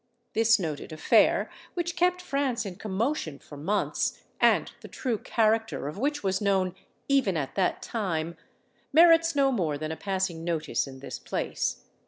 [0.33, 5.95] This noted affair, which kept France in commotion for months, and the true character of
[5.99, 6.73] which was known
[7.07, 8.35] even at that time,
[8.91, 11.83] merits no more than a passing notice in this place.